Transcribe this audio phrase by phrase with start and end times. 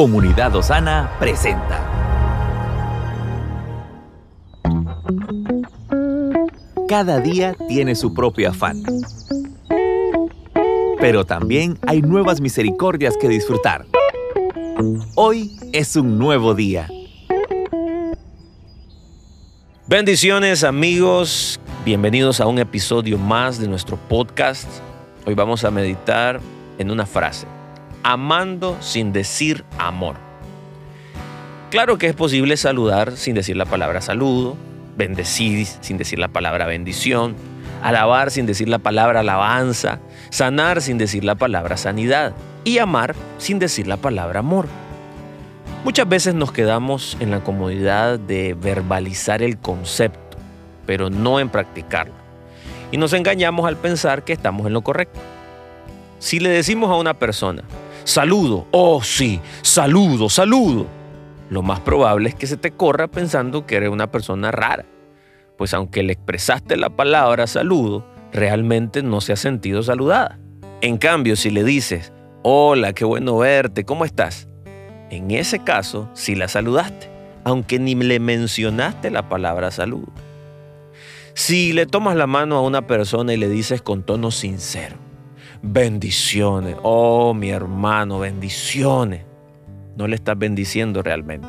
[0.00, 1.78] Comunidad Osana presenta.
[6.88, 8.82] Cada día tiene su propio afán.
[10.98, 13.84] Pero también hay nuevas misericordias que disfrutar.
[15.16, 16.88] Hoy es un nuevo día.
[19.86, 24.66] Bendiciones amigos, bienvenidos a un episodio más de nuestro podcast.
[25.26, 26.40] Hoy vamos a meditar
[26.78, 27.46] en una frase
[28.02, 30.16] amando sin decir amor.
[31.70, 34.56] Claro que es posible saludar sin decir la palabra saludo,
[34.96, 37.36] bendecir sin decir la palabra bendición,
[37.82, 40.00] alabar sin decir la palabra alabanza,
[40.30, 44.66] sanar sin decir la palabra sanidad y amar sin decir la palabra amor.
[45.84, 50.36] Muchas veces nos quedamos en la comodidad de verbalizar el concepto,
[50.86, 52.14] pero no en practicarlo.
[52.92, 55.20] Y nos engañamos al pensar que estamos en lo correcto.
[56.18, 57.62] Si le decimos a una persona,
[58.04, 60.86] saludo, oh sí, saludo, saludo,
[61.50, 64.84] lo más probable es que se te corra pensando que eres una persona rara,
[65.58, 70.38] pues aunque le expresaste la palabra saludo, realmente no se ha sentido saludada.
[70.80, 72.12] En cambio, si le dices,
[72.42, 74.48] hola, qué bueno verte, ¿cómo estás?
[75.10, 77.10] En ese caso, sí la saludaste,
[77.44, 80.12] aunque ni le mencionaste la palabra saludo.
[81.34, 84.96] Si le tomas la mano a una persona y le dices con tono sincero,
[85.62, 86.76] bendiciones.
[86.82, 89.24] Oh, mi hermano, bendiciones.
[89.96, 91.48] No le estás bendiciendo realmente,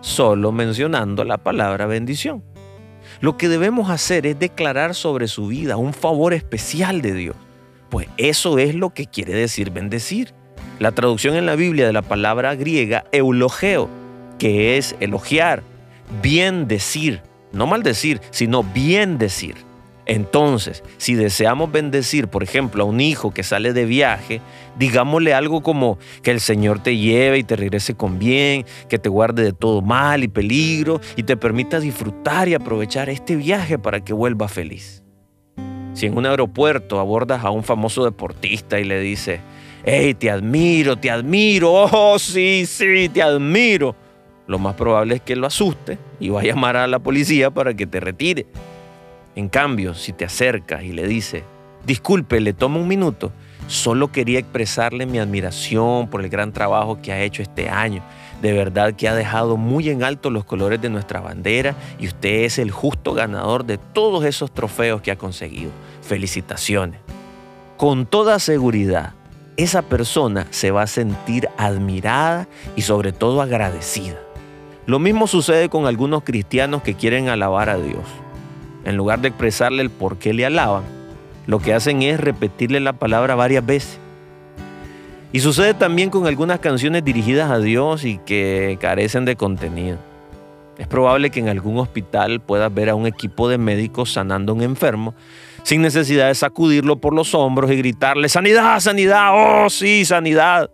[0.00, 2.42] solo mencionando la palabra bendición.
[3.20, 7.36] Lo que debemos hacer es declarar sobre su vida un favor especial de Dios,
[7.90, 10.32] pues eso es lo que quiere decir bendecir.
[10.78, 13.88] La traducción en la Biblia de la palabra griega eulogeo,
[14.38, 15.62] que es elogiar,
[16.22, 19.56] bien decir, no maldecir, sino bien decir.
[20.04, 24.40] Entonces, si deseamos bendecir, por ejemplo, a un hijo que sale de viaje,
[24.76, 29.08] digámosle algo como que el Señor te lleve y te regrese con bien, que te
[29.08, 34.00] guarde de todo mal y peligro y te permita disfrutar y aprovechar este viaje para
[34.00, 35.04] que vuelva feliz.
[35.94, 39.40] Si en un aeropuerto abordas a un famoso deportista y le dices,
[39.84, 43.94] hey, te admiro, te admiro, oh, sí, sí, te admiro,
[44.48, 47.74] lo más probable es que lo asuste y va a llamar a la policía para
[47.74, 48.46] que te retire.
[49.34, 51.42] En cambio, si te acercas y le dices,
[51.86, 53.32] disculpe, le tomo un minuto,
[53.66, 58.02] solo quería expresarle mi admiración por el gran trabajo que ha hecho este año.
[58.42, 62.44] De verdad que ha dejado muy en alto los colores de nuestra bandera y usted
[62.44, 65.70] es el justo ganador de todos esos trofeos que ha conseguido.
[66.02, 67.00] Felicitaciones.
[67.78, 69.14] Con toda seguridad,
[69.56, 74.18] esa persona se va a sentir admirada y sobre todo agradecida.
[74.84, 78.04] Lo mismo sucede con algunos cristianos que quieren alabar a Dios
[78.84, 80.82] en lugar de expresarle el por qué le alaban,
[81.46, 83.98] lo que hacen es repetirle la palabra varias veces.
[85.32, 89.98] Y sucede también con algunas canciones dirigidas a Dios y que carecen de contenido.
[90.78, 94.56] Es probable que en algún hospital puedas ver a un equipo de médicos sanando a
[94.56, 95.14] un enfermo
[95.62, 100.70] sin necesidad de sacudirlo por los hombros y gritarle, sanidad, sanidad, oh sí, sanidad.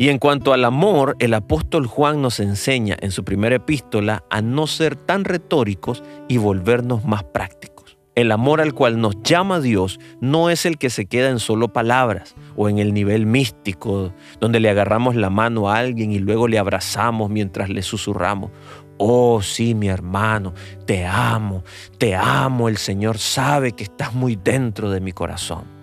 [0.00, 4.40] Y en cuanto al amor, el apóstol Juan nos enseña en su primera epístola a
[4.40, 7.98] no ser tan retóricos y volvernos más prácticos.
[8.14, 11.74] El amor al cual nos llama Dios no es el que se queda en solo
[11.74, 16.48] palabras o en el nivel místico, donde le agarramos la mano a alguien y luego
[16.48, 18.52] le abrazamos mientras le susurramos.
[18.96, 20.54] Oh, sí, mi hermano,
[20.86, 21.62] te amo,
[21.98, 25.79] te amo, el Señor sabe que estás muy dentro de mi corazón.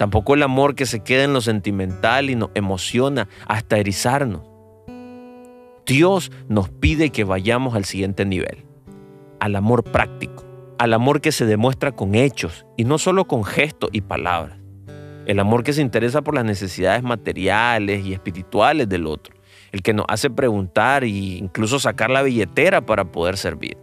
[0.00, 4.40] Tampoco el amor que se queda en lo sentimental y nos emociona hasta erizarnos.
[5.84, 8.64] Dios nos pide que vayamos al siguiente nivel,
[9.40, 10.46] al amor práctico,
[10.78, 14.58] al amor que se demuestra con hechos y no solo con gestos y palabras.
[15.26, 19.34] El amor que se interesa por las necesidades materiales y espirituales del otro,
[19.70, 23.76] el que nos hace preguntar e incluso sacar la billetera para poder servir.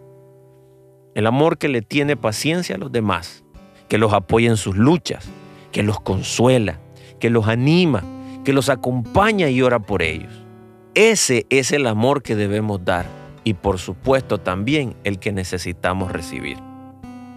[1.14, 3.44] El amor que le tiene paciencia a los demás,
[3.88, 5.30] que los apoya en sus luchas,
[5.78, 6.80] que los consuela,
[7.20, 8.04] que los anima,
[8.44, 10.34] que los acompaña y ora por ellos.
[10.96, 13.06] Ese es el amor que debemos dar
[13.44, 16.58] y por supuesto también el que necesitamos recibir.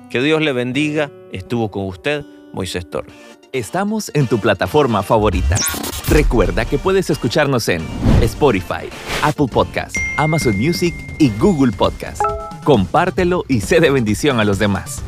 [0.08, 1.10] Que Dios le bendiga.
[1.32, 2.24] Estuvo con usted
[2.54, 3.12] Moisés Torres.
[3.52, 5.56] Estamos en tu plataforma favorita.
[6.08, 7.82] Recuerda que puedes escucharnos en
[8.22, 8.88] Spotify,
[9.22, 12.24] Apple Podcasts, Amazon Music y Google Podcasts.
[12.64, 15.02] Compártelo y sé de bendición a los demás.